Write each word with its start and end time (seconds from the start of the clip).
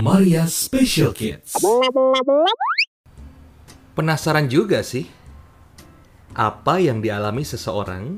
Maria 0.00 0.48
Special 0.48 1.12
Kids. 1.12 1.52
Penasaran 3.92 4.48
juga 4.48 4.80
sih, 4.80 5.04
apa 6.32 6.80
yang 6.80 7.04
dialami 7.04 7.44
seseorang 7.44 8.16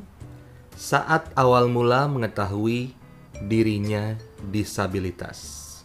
saat 0.78 1.34
awal 1.34 1.66
mula 1.66 2.06
mengetahui 2.06 2.94
dirinya 3.42 4.14
disabilitas. 4.54 5.82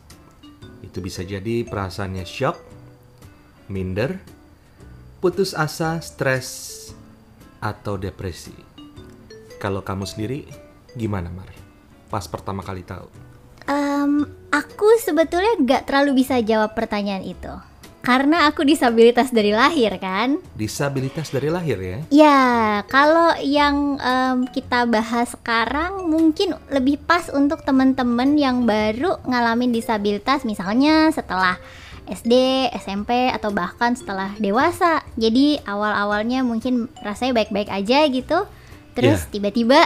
Itu 0.85 1.01
bisa 1.01 1.25
jadi 1.25 1.65
perasaannya 1.65 2.25
shock, 2.29 2.61
minder, 3.73 4.21
putus 5.17 5.57
asa, 5.57 5.97
stres, 6.05 6.75
atau 7.57 7.97
depresi. 7.97 8.53
Kalau 9.57 9.81
kamu 9.81 10.05
sendiri, 10.05 10.45
gimana 10.93 11.33
Mar? 11.33 11.56
Pas 12.07 12.23
pertama 12.23 12.63
kali 12.63 12.81
tahu. 12.81 13.07
Em, 13.67 14.23
aku 14.47 14.87
sebetulnya 15.03 15.59
gak 15.59 15.91
terlalu 15.91 16.23
bisa 16.23 16.39
jawab 16.39 16.71
pertanyaan 16.71 17.23
itu. 17.23 17.51
Karena 17.99 18.47
aku 18.47 18.63
disabilitas 18.63 19.35
dari 19.35 19.51
lahir 19.51 19.99
kan. 19.99 20.39
Disabilitas 20.55 21.27
dari 21.27 21.51
lahir 21.51 21.75
ya? 21.75 21.99
Ya, 22.07 22.39
kalau 22.87 23.35
yang 23.43 23.99
em, 23.99 24.47
kita 24.47 24.87
bahas 24.87 25.35
sekarang 25.35 26.07
mungkin 26.07 26.55
lebih 26.71 27.03
pas 27.03 27.27
untuk 27.27 27.67
teman-teman 27.67 28.39
yang 28.39 28.63
baru 28.63 29.19
ngalamin 29.27 29.75
disabilitas 29.75 30.47
misalnya 30.47 31.11
setelah 31.11 31.59
SD, 32.07 32.31
SMP 32.79 33.27
atau 33.27 33.51
bahkan 33.51 33.91
setelah 33.91 34.31
dewasa. 34.39 35.03
Jadi 35.19 35.59
awal-awalnya 35.67 36.47
mungkin 36.47 36.87
rasanya 37.03 37.43
baik-baik 37.43 37.67
aja 37.67 38.07
gitu. 38.07 38.47
Terus 38.95 39.27
Ya. 39.27 39.31
tiba-tiba 39.35 39.83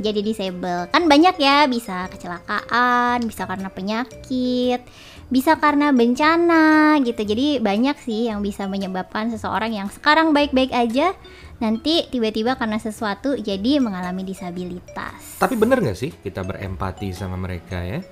jadi 0.00 0.20
disable. 0.22 0.90
Kan 0.90 1.06
banyak 1.06 1.36
ya, 1.38 1.70
bisa 1.70 2.10
kecelakaan, 2.10 3.22
bisa 3.26 3.46
karena 3.46 3.68
penyakit, 3.70 4.80
bisa 5.28 5.56
karena 5.58 5.90
bencana 5.94 6.98
gitu. 7.02 7.22
Jadi 7.22 7.62
banyak 7.62 7.96
sih 8.02 8.30
yang 8.30 8.42
bisa 8.42 8.66
menyebabkan 8.66 9.30
seseorang 9.30 9.74
yang 9.74 9.88
sekarang 9.90 10.34
baik-baik 10.34 10.74
aja 10.74 11.14
nanti 11.62 12.10
tiba-tiba 12.10 12.58
karena 12.58 12.82
sesuatu 12.82 13.38
jadi 13.38 13.78
mengalami 13.78 14.26
disabilitas. 14.26 15.38
Tapi 15.38 15.54
bener 15.54 15.78
nggak 15.78 15.98
sih 15.98 16.10
kita 16.10 16.42
berempati 16.42 17.14
sama 17.14 17.38
mereka 17.38 17.78
ya? 17.82 18.02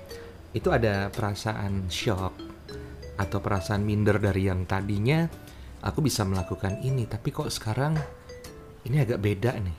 Itu 0.55 0.71
ada 0.71 1.11
perasaan 1.11 1.91
shock 1.91 2.33
atau 3.19 3.37
perasaan 3.43 3.83
minder 3.83 4.17
dari 4.17 4.47
yang 4.49 4.65
tadinya 4.65 5.27
aku 5.83 5.99
bisa 6.01 6.23
melakukan 6.23 6.79
ini, 6.81 7.03
tapi 7.05 7.29
kok 7.29 7.51
sekarang 7.51 7.99
ini 8.87 9.03
agak 9.03 9.19
beda 9.19 9.51
nih, 9.59 9.77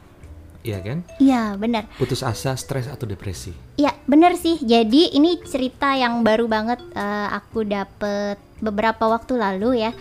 iya 0.64 0.80
kan? 0.80 1.04
Iya, 1.20 1.54
benar. 1.54 1.84
Putus 1.94 2.24
asa, 2.24 2.56
stres 2.56 2.88
atau 2.88 3.04
depresi? 3.04 3.52
Iya, 3.76 3.92
bener 4.04 4.34
sih. 4.34 4.56
Jadi 4.58 5.12
ini 5.12 5.36
cerita 5.44 5.92
yang 5.92 6.24
baru 6.24 6.48
banget 6.48 6.80
eh, 6.90 7.28
aku 7.30 7.62
dapet 7.62 8.40
beberapa 8.58 9.04
waktu 9.06 9.36
lalu 9.36 9.84
ya. 9.84 9.92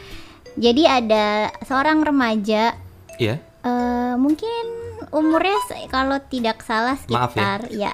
Jadi 0.56 0.88
ada 0.88 1.26
seorang 1.62 2.00
remaja 2.00 2.74
Iya. 3.20 3.38
eh, 3.62 4.16
mungkin 4.16 4.63
umurnya 5.14 5.56
kalau 5.88 6.18
tidak 6.24 6.62
salah 6.62 6.98
Maaf 7.06 7.32
ya. 7.32 7.58
sekitar 7.58 7.62
ya 7.72 7.92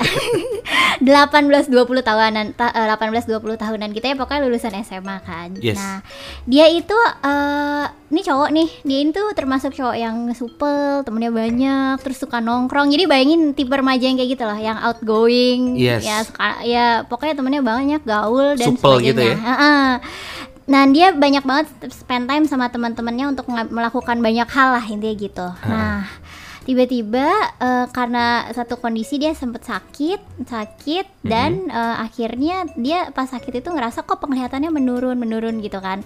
18 1.00 1.68
20 1.68 1.76
tahunan 2.02 2.46
ta- 2.54 2.72
eh, 2.72 2.88
18 2.88 3.24
20 3.26 3.40
tahunan 3.56 3.90
kita 3.92 4.12
ya 4.12 4.16
pokoknya 4.16 4.42
lulusan 4.44 4.74
SMA 4.80 5.18
kan. 5.22 5.56
Yes. 5.58 5.76
Nah, 5.76 6.04
dia 6.44 6.68
itu 6.68 6.96
eh 7.22 7.86
ini 8.10 8.22
cowok 8.22 8.50
nih, 8.50 8.70
dia 8.82 9.00
itu 9.02 9.22
termasuk 9.32 9.72
cowok 9.72 9.96
yang 9.96 10.16
supel, 10.34 11.04
temennya 11.04 11.30
banyak, 11.30 11.96
terus 12.00 12.18
suka 12.18 12.40
nongkrong. 12.40 12.90
Jadi 12.90 13.06
bayangin 13.06 13.54
tipe 13.54 13.72
remaja 13.72 14.02
yang 14.02 14.18
kayak 14.18 14.32
gitu 14.34 14.44
lah, 14.44 14.58
yang 14.58 14.78
outgoing, 14.82 15.78
Yes. 15.78 16.02
ya 16.02 16.18
suka- 16.22 16.64
ya 16.64 17.06
pokoknya 17.06 17.36
temennya 17.36 17.62
banyak, 17.62 18.02
gaul 18.02 18.56
dan 18.56 18.68
Supel 18.68 18.98
sebagainya. 18.98 19.08
gitu 19.08 19.22
ya? 19.24 19.36
Nah 20.66 20.86
dia 20.86 21.10
banyak 21.12 21.42
banget 21.42 21.66
spend 21.90 22.26
time 22.26 22.46
sama 22.46 22.70
teman-temannya 22.70 23.26
untuk 23.28 23.46
melakukan 23.50 24.18
banyak 24.20 24.46
hal 24.48 24.70
lah 24.72 24.86
intinya 24.86 25.16
gitu. 25.16 25.48
Nah 25.66 26.06
tiba-tiba 26.70 27.26
eh, 27.58 27.90
karena 27.90 28.46
satu 28.54 28.78
kondisi 28.78 29.18
dia 29.18 29.34
sempat 29.34 29.66
sakit, 29.66 30.46
sakit 30.46 31.26
dan 31.26 31.66
eh, 31.66 31.96
akhirnya 31.98 32.70
dia 32.78 33.10
pas 33.10 33.26
sakit 33.26 33.66
itu 33.66 33.74
ngerasa 33.74 34.06
kok 34.06 34.22
penglihatannya 34.22 34.70
menurun, 34.70 35.18
menurun 35.18 35.58
gitu 35.66 35.82
kan. 35.82 36.06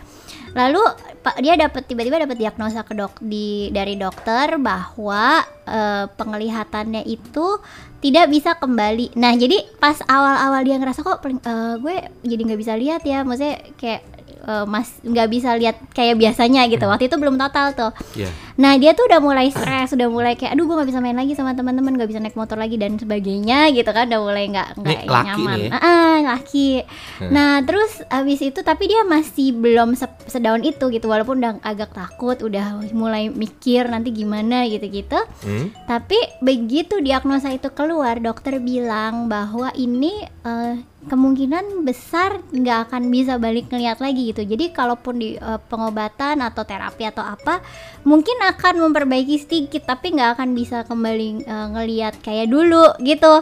Lalu 0.55 0.79
pak 1.19 1.35
dia 1.43 1.59
dapat 1.59 1.83
tiba-tiba 1.83 2.23
dapat 2.23 2.39
diagnosa 2.39 2.87
ke 2.87 2.95
dok 2.95 3.19
di 3.19 3.75
dari 3.75 3.99
dokter 3.99 4.55
bahwa 4.55 5.43
eh, 5.67 6.07
penglihatannya 6.07 7.03
itu 7.11 7.59
tidak 7.99 8.31
bisa 8.31 8.55
kembali. 8.55 9.19
Nah 9.19 9.35
jadi 9.35 9.67
pas 9.83 9.99
awal-awal 10.07 10.63
dia 10.63 10.79
ngerasa 10.79 11.03
kok 11.03 11.19
eh, 11.27 11.75
gue 11.75 11.95
jadi 12.23 12.39
nggak 12.39 12.61
bisa 12.63 12.73
lihat 12.79 13.03
ya, 13.03 13.27
maksudnya 13.27 13.59
kayak 13.75 14.01
eh, 14.47 14.65
mas 14.69 14.95
nggak 15.03 15.27
bisa 15.27 15.59
lihat 15.59 15.75
kayak 15.91 16.15
biasanya 16.15 16.71
gitu. 16.71 16.87
Waktu 16.87 17.11
itu 17.11 17.19
belum 17.19 17.35
total 17.35 17.75
tuh. 17.75 17.91
Iya. 18.15 18.31
Nah 18.53 18.77
dia 18.77 18.93
tuh 18.93 19.09
udah 19.09 19.17
mulai 19.17 19.49
stres, 19.49 19.97
udah 19.97 20.07
mulai 20.13 20.37
kayak 20.37 20.53
aduh 20.53 20.69
gue 20.69 20.75
nggak 20.77 20.89
bisa 20.93 21.01
main 21.01 21.17
lagi 21.17 21.33
sama 21.33 21.57
teman-teman, 21.57 21.97
nggak 21.97 22.09
bisa 22.09 22.21
naik 22.21 22.37
motor 22.37 22.53
lagi 22.53 22.77
dan 22.77 23.01
sebagainya 23.01 23.73
gitu 23.73 23.89
kan, 23.89 24.05
udah 24.05 24.21
mulai 24.21 24.45
nggak 24.45 24.67
nggak 24.77 25.01
nyaman. 25.09 25.57
nih 25.57 25.65
ya? 25.65 25.79
Ah, 25.81 26.17
laki. 26.21 26.69
Hmm. 27.17 27.31
Nah 27.33 27.51
terus 27.65 28.05
abis 28.07 28.39
itu 28.45 28.59
tapi 28.61 28.85
dia 28.85 29.01
masih 29.01 29.57
belum 29.57 29.97
se- 29.97 30.21
sedaun 30.29 30.61
itu 30.61 30.85
gitu, 30.93 31.09
walaupun 31.09 31.41
udah 31.41 31.57
agak 31.65 31.97
takut, 31.97 32.37
udah 32.45 32.77
mulai 32.93 33.33
mikir 33.33 33.89
nanti 33.89 34.13
gimana 34.13 34.69
gitu-gitu. 34.69 35.17
Hmm? 35.41 35.73
Tapi 35.89 36.17
begitu 36.37 37.01
diagnosa 37.01 37.49
itu 37.49 37.73
keluar, 37.73 38.21
dokter 38.21 38.61
bilang 38.61 39.25
bahwa 39.25 39.73
ini 39.73 40.29
eh, 40.45 40.77
kemungkinan 41.03 41.83
besar 41.83 42.39
nggak 42.53 42.87
akan 42.87 43.11
bisa 43.11 43.35
balik 43.35 43.67
ngeliat 43.67 43.99
lagi 43.99 44.29
gitu. 44.31 44.45
Jadi 44.45 44.71
kalaupun 44.71 45.17
di 45.17 45.35
eh, 45.35 45.59
pengobatan 45.67 46.39
atau 46.39 46.63
terapi 46.63 47.09
atau 47.09 47.25
apa, 47.25 47.59
mungkin 48.05 48.39
akan 48.51 48.89
memperbaiki 48.89 49.39
sedikit, 49.39 49.87
tapi 49.87 50.11
nggak 50.11 50.35
akan 50.35 50.51
bisa 50.51 50.83
kembali 50.83 51.47
eh, 51.47 51.67
ngeliat 51.71 52.19
kayak 52.19 52.51
dulu 52.51 52.91
gitu. 52.99 53.39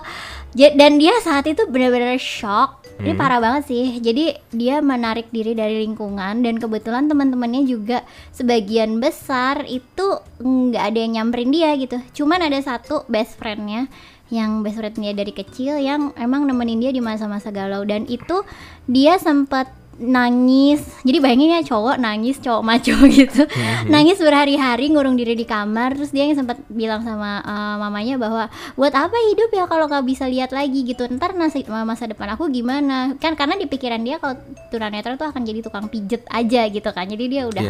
Dan 0.53 0.99
dia 0.99 1.15
saat 1.23 1.47
itu 1.47 1.63
benar-benar 1.65 2.19
shock. 2.19 2.83
Ini 3.01 3.15
Hmm. 3.15 3.21
parah 3.23 3.39
banget 3.41 3.71
sih. 3.71 3.97
Jadi 3.97 4.35
dia 4.53 4.77
menarik 4.83 5.31
diri 5.33 5.57
dari 5.57 5.81
lingkungan 5.81 6.45
dan 6.45 6.61
kebetulan 6.61 7.09
teman-temannya 7.09 7.65
juga 7.65 8.05
sebagian 8.35 9.01
besar 9.01 9.65
itu 9.65 10.21
nggak 10.43 10.83
ada 10.91 10.97
yang 11.01 11.11
nyamperin 11.17 11.49
dia 11.49 11.71
gitu. 11.79 11.97
Cuman 12.13 12.45
ada 12.45 12.59
satu 12.61 13.07
best 13.09 13.39
friendnya 13.41 13.89
yang 14.31 14.63
best 14.63 14.79
friend 14.79 14.95
dia 15.01 15.11
dari 15.11 15.33
kecil 15.35 15.81
yang 15.81 16.15
emang 16.15 16.47
nemenin 16.47 16.79
dia 16.79 16.91
di 16.95 17.03
masa-masa 17.03 17.51
galau 17.51 17.83
dan 17.83 18.07
itu 18.07 18.43
dia 18.87 19.19
sempat 19.19 19.80
nangis. 19.99 20.81
Jadi 21.03 21.17
bayangin 21.19 21.59
ya 21.59 21.61
cowok 21.67 21.99
nangis 21.99 22.39
cowok 22.39 22.63
maco 22.63 22.95
gitu. 23.17 23.43
Nangis 23.91 24.17
berhari-hari 24.21 24.93
ngurung 24.93 25.19
diri 25.19 25.35
di 25.35 25.43
kamar. 25.43 25.97
Terus 25.97 26.15
dia 26.15 26.29
yang 26.29 26.37
sempat 26.37 26.61
bilang 26.71 27.03
sama 27.03 27.43
eh, 27.43 27.75
mamanya 27.81 28.15
bahwa 28.15 28.47
buat 28.79 28.93
apa 28.95 29.17
hidup 29.33 29.49
ya 29.51 29.65
kalau 29.67 29.91
nggak 29.91 30.05
bisa 30.07 30.25
lihat 30.31 30.55
lagi 30.55 30.87
gitu? 30.87 31.03
Ntar 31.11 31.35
nasi, 31.35 31.65
masa 31.67 32.07
depan 32.07 32.33
aku 32.33 32.47
gimana? 32.47 33.17
Kan 33.19 33.35
karena 33.35 33.59
di 33.59 33.67
pikiran 33.67 33.99
dia 34.01 34.21
kalau 34.21 34.37
tunanetra 34.71 35.19
tuh 35.19 35.27
akan 35.27 35.41
jadi 35.43 35.59
tukang 35.65 35.91
pijet 35.91 36.23
aja 36.31 36.65
gitu 36.71 36.89
kan. 36.93 37.05
Jadi 37.05 37.25
dia 37.27 37.43
udah 37.45 37.65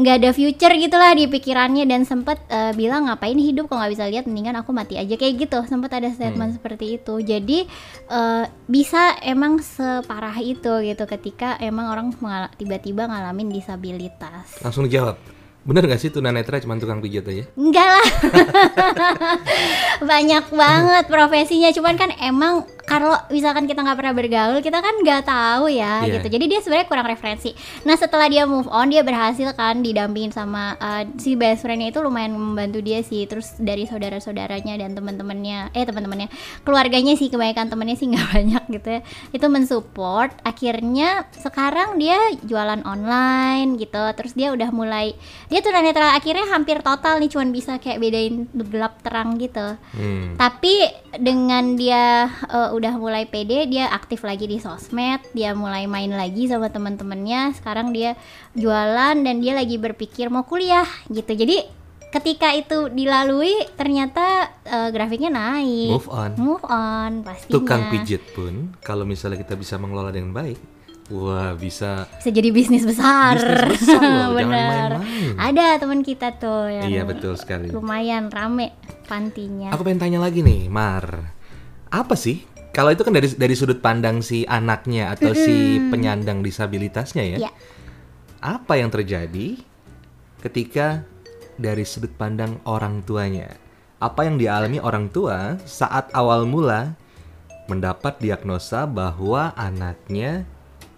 nggak 0.00 0.14
ada 0.22 0.30
future 0.32 0.74
gitulah 0.74 1.12
di 1.12 1.28
pikirannya. 1.28 1.84
Dan 1.84 2.08
sempet 2.08 2.40
eh, 2.48 2.72
bilang 2.72 3.10
ngapain 3.10 3.36
hidup 3.36 3.68
kalau 3.68 3.84
nggak 3.84 3.92
bisa 3.94 4.04
lihat? 4.08 4.24
Mendingan 4.24 4.58
aku 4.62 4.72
mati 4.72 4.96
aja. 4.96 5.14
Kayak 5.18 5.48
gitu 5.48 5.58
sempet 5.68 5.90
ada 5.92 6.08
statement 6.10 6.56
seperti 6.56 6.98
itu. 6.98 7.14
Jadi 7.20 7.68
eh, 8.10 8.44
bisa 8.70 9.18
emang 9.22 9.62
separah 9.62 10.34
itu 10.40 10.72
gitu. 10.86 11.04
Ketika 11.10 11.49
emang 11.58 11.90
orang 11.90 12.08
tiba-tiba 12.54 13.10
ngalamin 13.10 13.50
disabilitas 13.50 14.62
Langsung 14.62 14.86
dijawab. 14.86 15.18
Bener 15.60 15.84
gak 15.84 16.00
sih 16.00 16.08
tunanetra 16.08 16.56
cuma 16.64 16.80
tukang 16.80 17.04
pijat 17.04 17.28
aja? 17.28 17.44
enggak 17.52 17.84
lah 17.84 18.08
banyak 20.10 20.44
banget 20.48 21.04
profesinya 21.04 21.68
cuman 21.68 21.94
kan 22.00 22.10
emang 22.16 22.64
kalau 22.90 23.14
misalkan 23.30 23.64
kita 23.64 23.80
nggak 23.80 23.94
pernah 23.94 24.10
bergaul 24.10 24.58
kita 24.58 24.82
kan 24.82 24.94
nggak 24.98 25.22
tahu 25.22 25.70
ya 25.70 26.02
Iya. 26.02 26.18
gitu. 26.18 26.26
Jadi 26.26 26.44
dia 26.48 26.58
sebenarnya 26.58 26.88
kurang 26.90 27.06
referensi. 27.06 27.54
Nah 27.86 27.94
setelah 27.94 28.26
dia 28.26 28.42
move 28.44 28.66
on 28.66 28.90
dia 28.90 29.00
berhasil 29.00 29.54
kan 29.54 29.78
didampingin 29.78 30.34
sama 30.34 30.74
uh, 30.74 31.06
si 31.14 31.38
best 31.38 31.62
friendnya 31.62 31.88
itu 31.88 32.02
lumayan 32.02 32.34
membantu 32.34 32.82
dia 32.82 32.98
sih. 33.00 33.30
Terus 33.30 33.54
dari 33.56 33.86
saudara-saudaranya 33.86 34.74
dan 34.74 34.92
teman-temannya 34.92 35.70
eh 35.70 35.86
teman-temannya 35.86 36.26
keluarganya 36.62 37.14
sih 37.14 37.30
kebanyakan 37.30 37.70
temennya 37.70 37.94
sih 37.94 38.06
nggak 38.10 38.26
banyak 38.26 38.64
gitu 38.74 38.88
ya 38.90 39.00
itu 39.30 39.46
mensupport. 39.46 40.34
Akhirnya 40.42 41.30
sekarang 41.30 41.94
dia 41.94 42.18
jualan 42.42 42.82
online 42.82 43.78
gitu. 43.78 44.02
Terus 44.18 44.34
dia 44.34 44.50
udah 44.50 44.74
mulai 44.74 45.14
dia 45.46 45.62
tuh 45.62 45.70
netra 45.70 46.12
akhirnya 46.12 46.50
hampir 46.50 46.82
total 46.82 47.22
nih 47.22 47.30
cuman 47.30 47.54
bisa 47.54 47.78
kayak 47.78 48.02
bedain 48.02 48.50
gelap 48.50 48.98
terang 49.00 49.38
gitu. 49.38 49.78
Hmm. 49.94 50.34
tapi 50.34 50.86
dengan 51.14 51.74
dia 51.74 52.26
eh, 52.48 52.70
udah 52.80 52.96
mulai 52.96 53.24
pede 53.24 53.68
dia 53.68 53.86
aktif 53.88 54.24
lagi 54.24 54.44
di 54.44 54.56
sosmed 54.56 55.20
dia 55.30 55.52
mulai 55.52 55.84
main 55.84 56.08
lagi 56.10 56.48
sama 56.48 56.66
teman-temannya 56.66 57.52
sekarang 57.52 57.92
dia 57.92 58.16
jualan 58.52 59.20
dan 59.20 59.36
dia 59.38 59.52
lagi 59.52 59.76
berpikir 59.76 60.26
mau 60.26 60.42
kuliah 60.42 60.88
gitu 61.06 61.28
jadi 61.30 61.68
ketika 62.10 62.50
itu 62.50 62.88
dilalui 62.88 63.54
ternyata 63.76 64.48
eh, 64.64 64.90
grafiknya 64.90 65.30
naik. 65.30 65.94
Move 65.94 66.10
on. 66.10 66.30
Move 66.34 66.64
on 66.66 67.12
pastinya. 67.22 67.54
Tukang 67.54 67.86
pijit 67.86 68.18
pun 68.32 68.74
kalau 68.80 69.06
misalnya 69.06 69.38
kita 69.38 69.54
bisa 69.54 69.78
mengelola 69.78 70.10
dengan 70.10 70.34
baik, 70.34 70.58
wah 71.08 71.54
bisa 71.54 72.10
Bisa 72.18 72.34
jadi 72.34 72.50
bisnis 72.50 72.82
besar. 72.82 73.38
bisnis 73.38 73.78
besar 73.78 74.02
loh, 74.02 74.34
jangan 74.34 74.34
Bener. 74.34 74.90
main-main. 74.90 75.38
Ada 75.38 75.78
teman 75.78 76.02
kita 76.02 76.34
tuh 76.34 76.66
yang 76.66 76.90
Iya 76.90 77.02
betul 77.06 77.38
sekali. 77.38 77.70
lumayan 77.70 78.26
rame 78.26 78.74
pantinya. 79.06 79.70
Aku 79.70 79.86
pengen 79.86 80.02
tanya 80.02 80.18
lagi 80.18 80.42
nih, 80.42 80.66
Mar. 80.66 81.30
Apa 81.90 82.18
sih? 82.18 82.42
Kalau 82.70 82.94
itu 82.94 83.02
kan 83.02 83.10
dari 83.10 83.28
dari 83.34 83.54
sudut 83.58 83.82
pandang 83.82 84.22
si 84.22 84.46
anaknya 84.46 85.10
atau 85.14 85.34
si 85.34 85.82
penyandang 85.90 86.42
disabilitasnya 86.42 87.24
ya. 87.36 87.38
Iya. 87.46 87.50
Apa 88.40 88.78
yang 88.78 88.94
terjadi 88.94 89.58
ketika 90.40 91.02
dari 91.58 91.82
sudut 91.82 92.14
pandang 92.14 92.62
orang 92.64 93.02
tuanya? 93.02 93.58
Apa 94.00 94.24
yang 94.24 94.40
dialami 94.40 94.80
orang 94.80 95.12
tua 95.12 95.60
saat 95.68 96.08
awal 96.16 96.48
mula 96.48 96.96
mendapat 97.68 98.16
diagnosa 98.22 98.88
bahwa 98.88 99.52
anaknya 99.58 100.48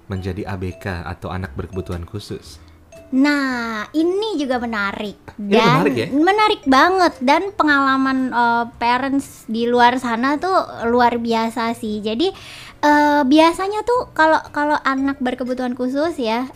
menjadi 0.07 0.55
ABK 0.55 1.09
atau 1.09 1.33
anak 1.33 1.57
berkebutuhan 1.59 2.07
khusus? 2.07 2.63
Nah, 3.13 3.85
ini 3.93 4.41
juga 4.41 4.57
menarik 4.57 5.21
Ini 5.37 5.53
dan 5.53 5.69
menarik 5.85 5.95
ya? 6.01 6.07
menarik 6.09 6.63
banget 6.65 7.15
dan 7.21 7.53
pengalaman 7.53 8.33
eh, 8.33 8.65
parents 8.81 9.45
di 9.45 9.69
luar 9.69 10.01
sana 10.01 10.41
tuh 10.41 10.89
luar 10.89 11.21
biasa 11.21 11.77
sih. 11.77 12.01
Jadi 12.01 12.33
eh, 12.81 13.23
biasanya 13.29 13.85
tuh 13.85 14.09
kalau 14.17 14.41
kalau 14.57 14.81
anak 14.81 15.21
berkebutuhan 15.21 15.77
khusus 15.77 16.17
ya 16.17 16.49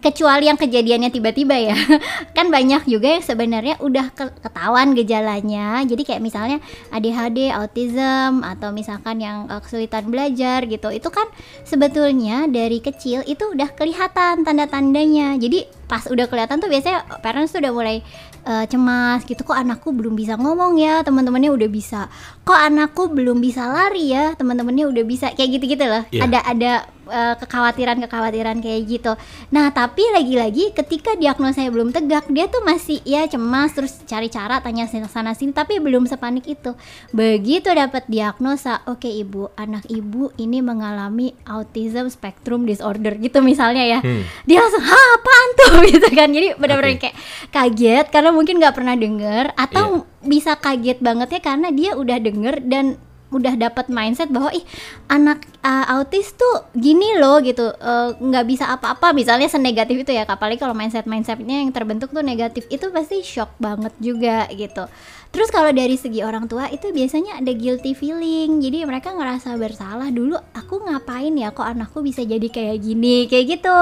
kecuali 0.00 0.48
yang 0.48 0.58
kejadiannya 0.58 1.10
tiba-tiba 1.12 1.56
ya. 1.56 1.76
Kan 2.36 2.48
banyak 2.48 2.88
juga 2.88 3.18
yang 3.18 3.24
sebenarnya 3.24 3.76
udah 3.80 4.10
ke- 4.12 4.36
ketahuan 4.40 4.96
gejalanya. 4.96 5.82
Jadi 5.84 6.02
kayak 6.02 6.22
misalnya 6.24 6.58
ADHD, 6.90 7.52
autism 7.52 8.42
atau 8.42 8.72
misalkan 8.72 9.20
yang 9.20 9.46
eh, 9.48 9.60
kesulitan 9.60 10.08
belajar 10.08 10.64
gitu. 10.66 10.88
Itu 10.90 11.08
kan 11.12 11.28
sebetulnya 11.68 12.48
dari 12.48 12.80
kecil 12.80 13.24
itu 13.24 13.44
udah 13.52 13.72
kelihatan 13.74 14.42
tanda-tandanya. 14.44 15.36
Jadi 15.36 15.66
pas 15.84 16.04
udah 16.08 16.26
kelihatan 16.26 16.58
tuh 16.64 16.72
biasanya 16.72 17.04
parents 17.20 17.52
tuh 17.52 17.60
udah 17.60 17.72
mulai 17.72 17.96
eh, 18.44 18.64
cemas 18.68 19.24
gitu. 19.24 19.44
Kok 19.44 19.56
anakku 19.56 19.92
belum 19.92 20.16
bisa 20.16 20.36
ngomong 20.40 20.80
ya? 20.80 21.04
Teman-temannya 21.04 21.52
udah 21.52 21.68
bisa. 21.68 22.08
Kok 22.44 22.58
anakku 22.58 23.12
belum 23.12 23.40
bisa 23.40 23.68
lari 23.68 24.12
ya? 24.12 24.32
Teman-temannya 24.36 24.88
udah 24.88 25.04
bisa. 25.04 25.26
Kayak 25.36 25.60
gitu-gitu 25.60 25.84
loh. 25.84 26.02
Iya. 26.08 26.22
ada 26.24 26.38
ada 26.44 26.72
eh, 27.08 27.34
kekhawatiran-kekhawatiran 27.38 28.60
kayak 28.60 28.82
gitu. 28.88 29.12
Nah 29.52 29.70
tapi 29.70 30.02
lagi-lagi 30.12 30.72
ketika 30.72 31.16
diagnosanya 31.16 31.70
belum 31.70 31.90
tegak 31.94 32.28
dia 32.30 32.48
tuh 32.48 32.64
masih 32.64 33.00
ya 33.04 33.26
cemas 33.28 33.72
terus 33.72 34.00
cari 34.04 34.28
cara 34.28 34.60
tanya 34.60 34.88
sana 34.88 35.32
sini 35.36 35.52
tapi 35.52 35.80
belum 35.80 36.08
sepanik 36.08 36.48
itu. 36.48 36.72
Begitu 37.12 37.68
dapat 37.72 38.06
diagnosa 38.08 38.84
oke 38.88 39.08
ibu 39.08 39.50
anak 39.56 39.86
ibu 39.88 40.30
ini 40.40 40.60
mengalami 40.60 41.32
autism 41.48 42.08
spectrum 42.08 42.64
disorder 42.64 43.16
gitu 43.20 43.40
misalnya 43.44 43.84
ya. 43.84 43.98
Hmm. 44.04 44.22
dia 44.48 44.60
langsung 44.60 44.84
ha 44.84 45.00
apaan 45.18 45.48
tuh? 45.56 45.72
Gitu 45.94 46.08
kan. 46.10 46.28
Jadi 46.32 46.58
benar-benar 46.58 46.96
Oke. 46.96 47.00
kayak 47.06 47.16
kaget 47.54 48.06
karena 48.10 48.30
mungkin 48.34 48.58
nggak 48.58 48.74
pernah 48.74 48.94
denger 48.98 49.54
atau 49.54 50.08
bisa 50.24 50.56
kaget 50.56 50.98
banget 50.98 51.38
ya 51.38 51.40
karena 51.44 51.68
dia 51.70 51.92
udah 51.94 52.18
denger 52.18 52.64
dan 52.64 52.96
udah 53.32 53.54
dapat 53.56 53.90
mindset 53.90 54.30
bahwa 54.30 54.52
ih 54.54 54.62
anak 55.08 55.42
uh, 55.64 55.98
autis 55.98 56.32
tuh 56.36 56.68
gini 56.76 57.16
loh 57.18 57.40
gitu. 57.40 57.72
Uh, 57.80 58.14
nggak 58.20 58.44
bisa 58.46 58.64
apa-apa 58.68 59.10
misalnya 59.16 59.48
senegatif 59.50 60.04
itu 60.04 60.12
ya 60.12 60.28
apalagi 60.28 60.60
kalau 60.60 60.76
mindset 60.76 61.08
mindsetnya 61.08 61.64
yang 61.64 61.72
terbentuk 61.72 62.12
tuh 62.12 62.22
negatif 62.22 62.68
itu 62.68 62.88
pasti 62.92 63.24
shock 63.24 63.50
banget 63.58 63.92
juga 63.98 64.46
gitu 64.52 64.86
terus 65.34 65.50
kalau 65.50 65.74
dari 65.74 65.98
segi 65.98 66.22
orang 66.22 66.46
tua 66.46 66.70
itu 66.70 66.94
biasanya 66.94 67.42
ada 67.42 67.50
guilty 67.50 67.90
feeling. 67.90 68.62
Jadi 68.62 68.86
mereka 68.86 69.10
ngerasa 69.10 69.58
bersalah 69.58 70.14
dulu 70.14 70.38
aku 70.54 70.86
ngapain 70.86 71.34
ya 71.34 71.50
kok 71.50 71.66
anakku 71.66 72.06
bisa 72.06 72.22
jadi 72.22 72.46
kayak 72.46 72.78
gini? 72.78 73.26
Kayak 73.26 73.58
gitu. 73.58 73.76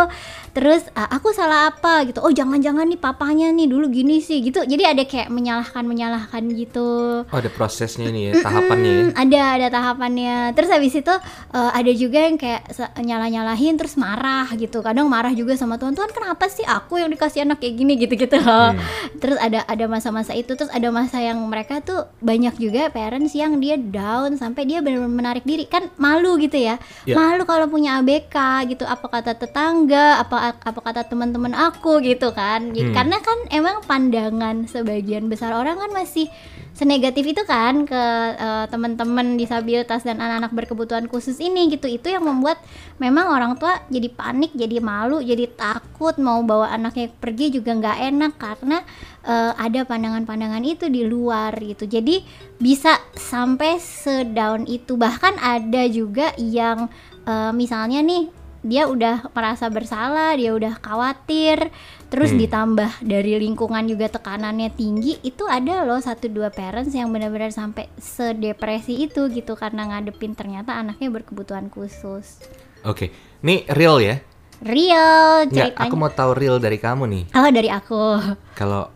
Terus 0.57 0.89
"Ah, 0.97 1.13
aku 1.13 1.37
salah 1.37 1.69
apa? 1.69 2.09
Gitu. 2.09 2.25
Oh 2.25 2.33
jangan-jangan 2.33 2.89
nih 2.89 2.97
papanya 2.97 3.53
nih 3.53 3.69
dulu 3.69 3.93
gini 3.93 4.25
sih. 4.25 4.41
Gitu. 4.41 4.65
Jadi 4.65 4.83
ada 4.89 5.05
kayak 5.05 5.29
menyalahkan 5.29 5.85
menyalahkan 5.85 6.43
gitu. 6.57 7.23
Oh 7.29 7.37
ada 7.37 7.53
prosesnya 7.53 8.09
ini 8.09 8.33
ya, 8.33 8.41
tahapannya 8.41 8.91
ya. 8.91 9.03
Hmm, 9.05 9.13
ada 9.13 9.43
ada 9.61 9.67
tahapannya. 9.69 10.35
Terus 10.57 10.71
habis 10.73 10.97
itu 10.97 11.15
eh, 11.53 11.71
ada 11.77 11.93
juga 11.93 12.19
yang 12.25 12.41
kayak 12.41 12.73
nyalah-nyalahin 12.97 13.77
terus 13.77 14.01
marah 14.01 14.49
gitu. 14.57 14.81
Kadang 14.81 15.13
marah 15.13 15.37
juga 15.37 15.53
sama 15.61 15.77
Tuhan 15.77 15.93
Tuhan 15.93 16.09
kenapa 16.17 16.49
sih 16.49 16.65
aku 16.65 16.97
yang 16.97 17.13
dikasih 17.13 17.45
anak 17.45 17.61
kayak 17.61 17.77
gini? 17.77 17.93
Gitu-gitu. 18.01 18.41
Loh 18.41 18.73
terus 19.21 19.39
ada 19.39 19.63
ada 19.69 19.85
masa-masa 19.87 20.33
itu 20.33 20.55
terus 20.57 20.71
ada 20.73 20.89
masa 20.89 21.21
yang 21.21 21.42
mereka 21.47 21.83
tuh 21.83 22.09
banyak 22.23 22.55
juga 22.59 22.91
parents 22.91 23.35
yang 23.35 23.59
dia 23.59 23.79
down 23.79 24.35
sampai 24.39 24.67
dia 24.67 24.79
benar-benar 24.79 25.13
menarik 25.13 25.45
diri. 25.47 25.65
Kan 25.67 25.91
malu 25.99 26.39
gitu 26.39 26.59
ya. 26.59 26.79
Ya. 27.07 27.15
malu 27.15 27.43
kalau 27.47 27.67
punya 27.71 27.99
ABK 28.03 28.69
gitu. 28.71 28.85
Apa 28.87 29.07
kata 29.09 29.33
tetangga? 29.39 30.23
Apa 30.23 30.59
apa 30.63 30.81
kata 30.81 31.07
teman-teman 31.07 31.55
aku 31.55 32.03
gitu 32.05 32.31
kan. 32.35 32.73
Hmm. 32.73 32.95
karena 32.95 33.17
kan 33.21 33.39
emang 33.53 33.85
pandangan 33.85 34.67
sebagian 34.67 35.29
besar 35.31 35.55
orang 35.55 35.79
kan 35.79 35.91
masih 35.93 36.29
senegatif 36.73 37.37
itu 37.37 37.43
kan 37.45 37.85
ke 37.85 38.03
eh, 38.37 38.67
teman-teman 38.73 39.37
disabilitas 39.37 40.03
dan 40.03 40.19
anak-anak 40.19 40.53
berkebutuhan 40.57 41.07
khusus 41.07 41.37
ini 41.39 41.69
gitu. 41.73 41.87
Itu 41.89 42.09
yang 42.09 42.25
membuat 42.25 42.61
memang 42.97 43.29
orang 43.29 43.53
tua 43.61 43.81
jadi 43.93 44.09
panik 44.09 44.57
jadi 44.57 44.81
malu 44.81 45.21
jadi 45.21 45.49
takut 45.53 46.17
mau 46.17 46.41
bawa 46.43 46.73
anaknya 46.73 47.13
pergi 47.13 47.53
juga 47.53 47.77
nggak 47.77 47.99
enak 48.13 48.33
karena 48.41 48.79
eh, 49.25 49.53
ada 49.57 49.81
pandangan-pandangan 49.85 50.65
itu 50.65 50.89
di 50.89 51.05
luar 51.05 51.53
gitu. 51.61 51.85
Jadi 51.85 52.25
bisa 52.57 52.97
sampai 53.15 53.77
sedown 53.79 54.65
itu. 54.65 54.97
Bahkan 54.97 55.39
ada 55.39 55.83
juga 55.93 56.33
yang 56.41 56.89
eh, 57.29 57.53
misalnya 57.53 58.01
nih 58.01 58.42
dia 58.63 58.87
udah 58.87 59.27
merasa 59.31 59.67
bersalah, 59.67 60.39
dia 60.39 60.55
udah 60.55 60.79
khawatir, 60.79 61.69
terus 62.07 62.31
Hmm. 62.31 62.39
ditambah 62.39 63.03
dari 63.03 63.35
lingkungan 63.37 63.85
juga 63.85 64.07
tekanannya 64.07 64.71
tinggi, 64.71 65.19
itu 65.21 65.43
ada 65.45 65.83
loh 65.83 65.99
satu 65.99 66.31
dua 66.31 66.49
parents 66.49 66.95
yang 66.95 67.11
benar-benar 67.11 67.51
sampai 67.51 67.91
sedepresi 67.99 69.03
itu 69.03 69.27
gitu 69.29 69.53
karena 69.53 69.91
ngadepin 69.91 70.33
ternyata 70.33 70.79
anaknya 70.79 71.11
berkebutuhan 71.11 71.67
khusus. 71.69 72.39
Oke, 72.83 73.11
nih 73.41 73.67
real 73.69 73.99
ya. 73.99 74.23
Real 74.63 75.51
Nggak, 75.51 75.75
ceritanya. 75.75 75.91
aku 75.91 75.95
mau 75.99 76.07
tahu 76.09 76.31
real 76.33 76.57
dari 76.57 76.79
kamu 76.79 77.05
nih. 77.11 77.25
Oh 77.35 77.51
dari 77.51 77.67
aku. 77.67 77.99
Kalau 78.59 78.95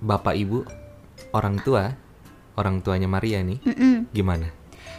bapak 0.00 0.32
ibu, 0.32 0.64
orang 1.30 1.60
tua, 1.60 1.92
orang 2.56 2.80
tuanya 2.80 3.04
Maria 3.04 3.44
nih, 3.44 3.60
Mm-mm. 3.60 4.08
gimana? 4.16 4.48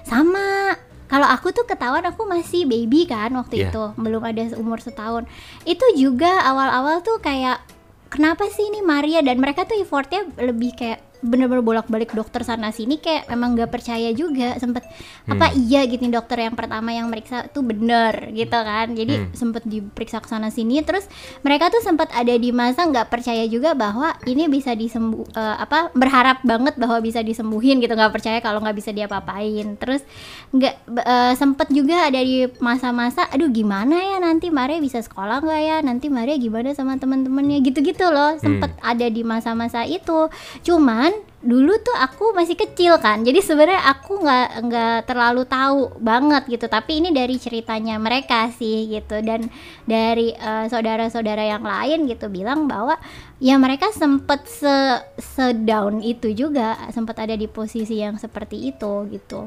Sama. 0.05 0.77
Kalau 1.15 1.31
aku 1.31 1.55
tuh 1.55 1.63
ketahuan 1.63 2.03
aku 2.03 2.27
masih 2.27 2.67
baby 2.67 3.07
kan 3.07 3.31
waktu 3.39 3.63
Iya. 3.63 3.71
itu, 3.71 3.83
belum 3.95 4.19
ada 4.19 4.51
umur 4.59 4.83
setahun. 4.83 5.23
Itu 5.63 5.87
juga 5.95 6.43
awal-awal 6.43 7.07
tuh 7.07 7.23
kayak 7.23 7.63
kenapa 8.11 8.51
sih 8.51 8.67
ini 8.67 8.83
Maria 8.83 9.23
dan 9.23 9.39
mereka 9.39 9.63
tuh 9.63 9.79
effortnya 9.79 10.27
lebih 10.35 10.75
kayak 10.75 10.99
bener-bener 11.25 11.65
bolak-balik 11.65 12.13
dokter 12.13 12.45
sana 12.45 12.69
sini 12.69 13.01
kayak 13.01 13.25
emang 13.33 13.57
nggak 13.57 13.73
percaya 13.73 14.13
juga 14.13 14.53
sempet 14.61 14.85
apa 15.25 15.49
iya 15.57 15.81
gitu 15.89 16.05
dokter 16.13 16.45
yang 16.45 16.53
pertama 16.53 16.93
yang 16.93 17.09
meriksa 17.09 17.49
tuh 17.49 17.65
bener 17.65 18.29
gitu 18.31 18.53
kan. 18.53 18.93
Jadi 18.93 19.15
Hmm. 19.15 19.31
sempet 19.33 19.63
diperiksa 19.65 20.21
ke 20.21 20.29
sana 20.29 20.53
sini 20.53 20.85
terus 20.85 21.09
mereka 21.41 21.73
tuh 21.73 21.81
sempat 21.81 22.13
ada 22.13 22.35
di 22.37 22.53
masa 22.53 22.85
nggak 22.85 23.09
percaya 23.09 23.47
juga 23.49 23.73
bahwa 23.73 24.13
ini 24.29 24.45
bisa 24.45 24.77
disembuh 24.77 25.25
eh, 25.33 25.55
apa 25.57 25.89
berharap 25.97 26.45
banget 26.45 26.77
bahwa 26.77 27.01
bisa 27.01 27.25
disembuhin 27.25 27.81
gitu 27.81 27.95
nggak 27.97 28.13
percaya 28.13 28.37
kalau 28.43 28.61
nggak 28.61 28.77
bisa 28.77 28.93
diapa-apain. 28.93 29.79
Terus 29.81 30.05
nggak 30.53 30.75
eh, 31.01 31.33
sempet 31.33 31.67
juga 31.73 32.05
ada 32.11 32.21
di 32.21 32.45
masa-masa 32.61 33.25
aduh 33.33 33.49
gimana 33.49 33.97
ya 33.97 34.17
nanti 34.21 34.53
Maria 34.53 34.77
bisa 34.77 35.01
sekolah 35.01 35.41
nggak 35.41 35.61
ya? 35.65 35.77
Nanti 35.81 36.11
Maria 36.11 36.35
gimana 36.37 36.75
sama 36.75 36.99
teman-temannya? 37.01 37.63
Gitu-gitu 37.63 38.05
loh 38.11 38.37
sempet 38.37 38.75
ada 38.83 39.07
di 39.07 39.23
masa-masa 39.25 39.87
itu. 39.87 40.27
Cuman 40.61 41.14
dulu 41.45 41.77
tuh 41.77 41.93
aku 41.93 42.33
masih 42.33 42.57
kecil 42.57 42.97
kan 42.97 43.21
jadi 43.21 43.37
sebenarnya 43.37 43.85
aku 43.85 44.17
nggak 44.17 44.47
nggak 44.65 44.97
terlalu 45.05 45.45
tahu 45.45 45.93
banget 46.01 46.49
gitu 46.49 46.65
tapi 46.65 46.97
ini 46.99 47.13
dari 47.13 47.37
ceritanya 47.37 48.01
mereka 48.01 48.49
sih 48.49 48.89
gitu 48.89 49.21
dan 49.21 49.47
dari 49.85 50.33
eh, 50.33 50.65
saudara-saudara 50.65 51.45
yang 51.45 51.61
lain 51.61 52.09
gitu 52.09 52.33
bilang 52.33 52.65
bahwa 52.65 52.97
ya 53.37 53.61
mereka 53.61 53.93
sempet 53.93 54.49
se 54.49 54.75
sedown 55.21 56.01
itu 56.01 56.33
juga 56.33 56.81
sempet 56.89 57.13
ada 57.21 57.37
di 57.37 57.45
posisi 57.45 58.01
yang 58.01 58.17
seperti 58.17 58.73
itu 58.73 59.05
gitu 59.13 59.45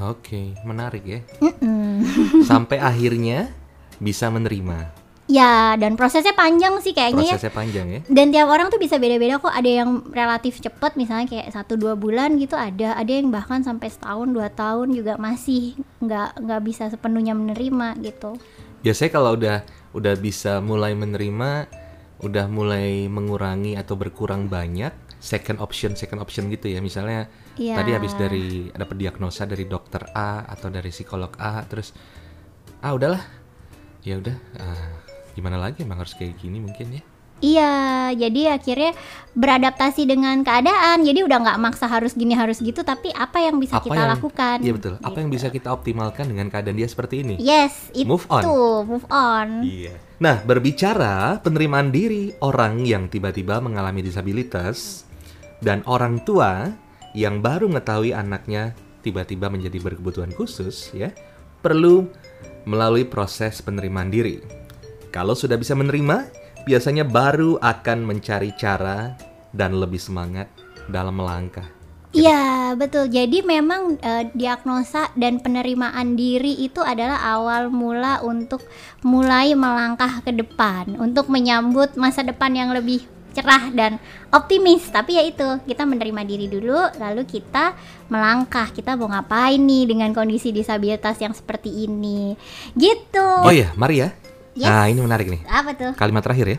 Oke, 0.00 0.56
menarik 0.64 1.04
ya. 1.04 1.20
Mm-mm. 1.44 2.00
Sampai 2.48 2.80
akhirnya 2.80 3.52
bisa 4.00 4.32
menerima. 4.32 5.01
Ya 5.30 5.78
dan 5.78 5.94
prosesnya 5.94 6.34
panjang 6.34 6.76
sih 6.82 6.90
kayaknya 6.92 7.32
ya. 7.32 7.34
Prosesnya 7.38 7.54
panjang 7.54 7.86
ya. 7.88 8.00
dan 8.10 8.26
tiap 8.34 8.48
orang 8.50 8.68
tuh 8.68 8.80
bisa 8.82 8.98
beda-beda 8.98 9.38
kok. 9.38 9.54
Ada 9.54 9.70
yang 9.82 10.02
relatif 10.10 10.58
cepet 10.58 10.92
misalnya 10.98 11.26
kayak 11.30 11.48
satu 11.54 11.78
dua 11.78 11.94
bulan 11.94 12.36
gitu 12.36 12.58
ada. 12.58 12.98
Ada 12.98 13.22
yang 13.22 13.30
bahkan 13.30 13.62
sampai 13.62 13.88
setahun 13.88 14.28
dua 14.28 14.50
tahun 14.50 14.92
juga 14.92 15.16
masih 15.16 15.78
nggak 16.02 16.42
nggak 16.42 16.60
bisa 16.66 16.90
sepenuhnya 16.90 17.32
menerima 17.38 17.98
gitu. 18.02 18.34
Biasanya 18.82 19.10
kalau 19.14 19.38
udah 19.38 19.56
udah 19.94 20.14
bisa 20.18 20.58
mulai 20.58 20.96
menerima, 20.98 21.70
udah 22.24 22.46
mulai 22.50 23.06
mengurangi 23.06 23.78
atau 23.78 23.94
berkurang 23.94 24.50
banyak, 24.50 24.90
second 25.22 25.62
option 25.62 25.94
second 25.94 26.18
option 26.18 26.50
gitu 26.50 26.66
ya. 26.66 26.82
Misalnya 26.82 27.30
Iya. 27.52 27.76
tadi 27.78 27.90
habis 27.92 28.16
dari 28.16 28.72
dapat 28.72 28.96
diagnosa 28.96 29.44
dari 29.44 29.68
dokter 29.68 30.00
A 30.16 30.48
atau 30.48 30.72
dari 30.72 30.88
psikolog 30.88 31.36
A 31.36 31.62
terus 31.68 31.92
ah 32.82 32.90
udahlah. 32.96 33.22
Ya 34.02 34.18
udah 34.18 34.34
ah, 34.58 35.01
gimana 35.32 35.56
lagi 35.56 35.82
emang 35.84 36.00
harus 36.00 36.14
kayak 36.14 36.36
gini 36.38 36.60
mungkin 36.60 37.00
ya 37.00 37.02
Iya, 37.42 38.14
jadi 38.14 38.54
akhirnya 38.54 38.94
beradaptasi 39.34 40.06
dengan 40.06 40.46
keadaan. 40.46 41.02
Jadi 41.02 41.26
udah 41.26 41.42
nggak 41.42 41.58
maksa 41.58 41.90
harus 41.90 42.14
gini 42.14 42.38
harus 42.38 42.62
gitu, 42.62 42.86
tapi 42.86 43.10
apa 43.10 43.42
yang 43.42 43.58
bisa 43.58 43.82
apa 43.82 43.90
kita 43.90 43.98
yang 43.98 44.12
lakukan? 44.14 44.56
iya 44.62 44.72
betul 44.72 44.94
apa 45.02 45.18
yang 45.18 45.26
bisa 45.26 45.50
kita 45.50 45.74
optimalkan 45.74 46.30
dengan 46.30 46.46
keadaan 46.46 46.78
dia 46.78 46.86
seperti 46.86 47.26
ini 47.26 47.34
Yes, 47.42 47.90
itu 47.98 48.06
Move 48.06 48.30
on. 48.30 48.42
move 48.86 49.06
on. 49.10 49.66
Iya. 49.66 49.98
Nah, 50.22 50.38
berbicara 50.46 51.42
penerimaan 51.42 51.90
diri 51.90 52.30
orang 52.46 52.86
yang 52.86 53.10
tiba-tiba 53.10 53.58
mengalami 53.58 54.06
disabilitas 54.06 55.02
dan 55.58 55.82
orang 55.90 56.22
tua 56.22 56.70
yang 57.10 57.42
baru 57.42 57.66
mengetahui 57.66 58.14
anaknya 58.14 58.70
tiba-tiba 59.02 59.50
menjadi 59.50 59.82
berkebutuhan 59.82 60.30
khusus, 60.30 60.94
ya, 60.94 61.10
perlu 61.58 62.06
melalui 62.70 63.02
proses 63.02 63.58
penerimaan 63.58 64.14
diri. 64.14 64.61
Kalau 65.12 65.36
sudah 65.36 65.60
bisa 65.60 65.76
menerima, 65.76 66.32
biasanya 66.64 67.04
baru 67.04 67.60
akan 67.60 68.08
mencari 68.08 68.56
cara 68.56 69.12
dan 69.52 69.76
lebih 69.76 70.00
semangat 70.00 70.48
dalam 70.88 71.20
melangkah. 71.20 71.68
Iya, 72.16 72.72
betul. 72.80 73.12
Jadi 73.12 73.44
memang 73.44 74.00
eh, 74.00 74.32
diagnosa 74.32 75.12
dan 75.12 75.44
penerimaan 75.44 76.16
diri 76.16 76.64
itu 76.64 76.80
adalah 76.80 77.20
awal 77.28 77.68
mula 77.68 78.24
untuk 78.24 78.64
mulai 79.04 79.52
melangkah 79.52 80.24
ke 80.24 80.32
depan, 80.32 80.96
untuk 80.96 81.28
menyambut 81.28 81.92
masa 82.00 82.24
depan 82.24 82.52
yang 82.56 82.72
lebih 82.72 83.04
cerah 83.36 83.68
dan 83.72 84.00
optimis. 84.32 84.88
Tapi 84.92 85.20
ya 85.20 85.24
itu, 85.28 85.48
kita 85.64 85.84
menerima 85.88 86.20
diri 86.24 86.48
dulu, 86.52 86.88
lalu 87.00 87.24
kita 87.28 87.76
melangkah. 88.08 88.68
Kita 88.72 88.96
mau 88.96 89.12
ngapain 89.12 89.60
nih 89.60 89.88
dengan 89.88 90.12
kondisi 90.12 90.52
disabilitas 90.52 91.16
yang 91.20 91.36
seperti 91.36 91.84
ini? 91.88 92.36
Gitu. 92.76 93.28
Oh 93.44 93.52
iya, 93.52 93.72
mari 93.76 94.04
ya. 94.04 94.21
Yes. 94.52 94.68
Nah, 94.68 94.84
ini 94.88 95.00
menarik 95.00 95.28
nih. 95.32 95.42
Apa 95.48 95.72
tuh? 95.72 95.92
Kalimat 95.96 96.20
terakhir 96.20 96.46
ya. 96.46 96.58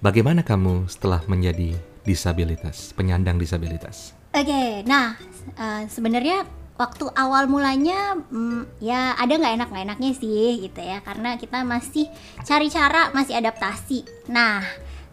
Bagaimana 0.00 0.40
kamu 0.40 0.88
setelah 0.88 1.20
menjadi 1.28 1.76
disabilitas, 2.08 2.96
penyandang 2.96 3.36
disabilitas? 3.36 4.16
Oke, 4.32 4.86
nah 4.88 5.18
eh, 5.58 5.84
sebenarnya 5.92 6.48
waktu 6.80 7.04
awal 7.12 7.44
mulanya 7.44 8.16
mm, 8.16 8.80
ya 8.80 9.12
ada 9.20 9.36
nggak 9.36 9.54
enak 9.60 9.68
nggak 9.68 9.84
enaknya 9.92 10.10
sih 10.16 10.64
gitu 10.64 10.80
ya 10.80 11.04
karena 11.04 11.36
kita 11.36 11.60
masih 11.60 12.08
cari 12.40 12.72
cara 12.72 13.12
masih 13.12 13.36
adaptasi. 13.36 14.08
Nah 14.32 14.64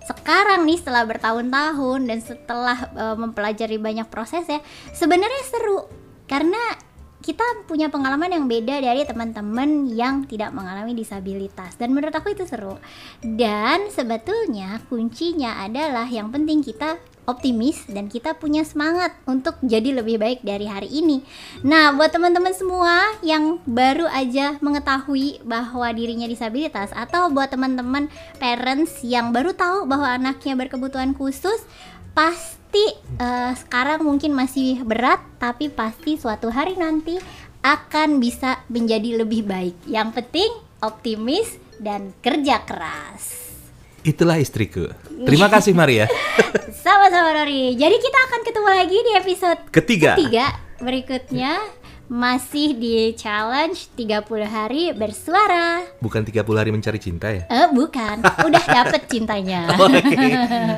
sekarang 0.07 0.63
nih 0.63 0.79
setelah 0.79 1.03
bertahun-tahun 1.03 1.99
dan 2.07 2.19
setelah 2.23 2.77
eh, 2.95 3.15
mempelajari 3.19 3.75
banyak 3.75 4.07
proses 4.07 4.47
ya 4.47 4.63
sebenarnya 4.95 5.43
seru 5.43 5.83
karena 6.31 6.59
kita 7.27 7.43
punya 7.67 7.91
pengalaman 7.91 8.31
yang 8.31 8.47
beda 8.47 8.79
dari 8.79 9.03
teman-teman 9.03 9.91
yang 9.91 10.23
tidak 10.23 10.55
mengalami 10.55 10.95
disabilitas 10.95 11.75
dan 11.75 11.91
menurut 11.91 12.15
aku 12.15 12.31
itu 12.31 12.47
seru 12.47 12.79
dan 13.19 13.91
sebetulnya 13.91 14.79
kuncinya 14.87 15.59
adalah 15.59 16.07
yang 16.07 16.31
penting 16.31 16.63
kita 16.63 16.95
optimis 17.27 17.83
dan 17.91 18.07
kita 18.07 18.39
punya 18.39 18.63
semangat 18.63 19.11
untuk 19.27 19.59
jadi 19.59 19.99
lebih 19.99 20.15
baik 20.15 20.39
dari 20.47 20.63
hari 20.63 20.87
ini. 20.87 21.27
Nah, 21.59 21.91
buat 21.91 22.15
teman-teman 22.15 22.55
semua 22.55 23.19
yang 23.19 23.59
baru 23.67 24.07
aja 24.07 24.55
mengetahui 24.63 25.43
bahwa 25.43 25.91
dirinya 25.91 26.23
disabilitas 26.23 26.95
atau 26.95 27.27
buat 27.27 27.51
teman-teman 27.51 28.07
parents 28.39 29.03
yang 29.03 29.35
baru 29.35 29.51
tahu 29.51 29.83
bahwa 29.91 30.07
anaknya 30.15 30.55
berkebutuhan 30.55 31.11
khusus, 31.19 31.67
pasti 32.17 32.97
eh, 33.21 33.53
sekarang 33.53 34.01
mungkin 34.01 34.33
masih 34.33 34.81
berat, 34.81 35.21
tapi 35.37 35.69
pasti 35.69 36.17
suatu 36.17 36.49
hari 36.49 36.73
nanti 36.73 37.21
akan 37.61 38.17
bisa 38.17 38.65
menjadi 38.73 39.21
lebih 39.21 39.45
baik. 39.45 39.77
Yang 39.85 40.09
penting 40.17 40.49
optimis 40.81 41.61
dan 41.77 42.17
kerja 42.25 42.65
keras. 42.65 43.45
Itulah 44.01 44.41
istriku. 44.41 44.89
Terima 45.29 45.45
kasih 45.45 45.77
Maria. 45.77 46.09
Sama-sama 46.85 47.37
Rory. 47.43 47.77
Jadi 47.77 47.97
kita 48.01 48.19
akan 48.31 48.41
ketemu 48.41 48.69
lagi 48.71 48.97
di 48.97 49.11
episode 49.13 49.59
Ketiga. 49.69 50.15
ketiga 50.17 50.47
berikutnya 50.77 51.57
masih 52.07 52.71
di 52.75 53.11
challenge 53.15 53.91
30 53.99 54.47
hari 54.47 54.83
bersuara. 54.95 55.83
Bukan 55.99 56.23
30 56.23 56.43
hari 56.55 56.71
mencari 56.71 56.99
cinta 56.99 57.27
ya? 57.31 57.43
Eh 57.51 57.67
bukan, 57.71 58.23
udah 58.23 58.63
dapet 58.63 59.07
cintanya. 59.11 59.67
Oke. 59.83 60.15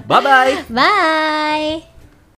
Bye 0.05 0.21
bye. 0.21 0.53
Bye. 0.69 1.88